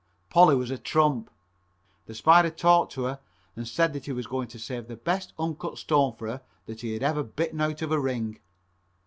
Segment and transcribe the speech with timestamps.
[0.31, 1.29] Polly was a trump.
[2.07, 3.19] The Spider talked to her
[3.55, 6.81] and said that he was going to save the best uncut stone for her that
[6.81, 8.39] he had ever bitten out of a ring.